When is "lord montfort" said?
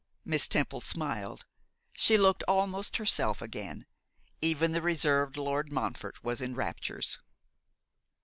5.37-6.23